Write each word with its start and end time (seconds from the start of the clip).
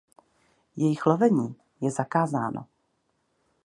Jejich 0.75 1.05
lovení 1.05 1.55
je 1.81 1.91
zakázáno. 1.91 2.67